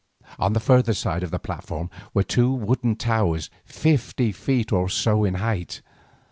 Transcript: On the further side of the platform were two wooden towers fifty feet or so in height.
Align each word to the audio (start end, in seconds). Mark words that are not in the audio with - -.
On 0.39 0.53
the 0.53 0.59
further 0.59 0.95
side 0.95 1.21
of 1.21 1.29
the 1.29 1.37
platform 1.37 1.91
were 2.11 2.23
two 2.23 2.51
wooden 2.51 2.95
towers 2.95 3.51
fifty 3.65 4.31
feet 4.31 4.71
or 4.71 4.89
so 4.89 5.23
in 5.23 5.35
height. 5.35 5.83